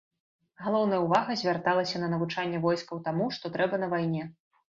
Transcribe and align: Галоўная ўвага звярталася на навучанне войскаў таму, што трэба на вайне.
Галоўная 0.61 1.01
ўвага 1.03 1.35
звярталася 1.41 2.01
на 2.03 2.09
навучанне 2.15 2.63
войскаў 2.65 3.03
таму, 3.11 3.29
што 3.37 3.53
трэба 3.59 3.83
на 3.87 3.93
вайне. 3.95 4.23